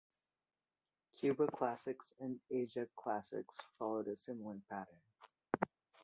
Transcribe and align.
"Cuba 1.19 1.45
Classics" 1.45 2.11
and 2.19 2.39
"Asia 2.49 2.87
Classics" 2.95 3.55
followed 3.77 4.07
a 4.07 4.15
similar 4.15 4.59
pattern. 4.67 4.99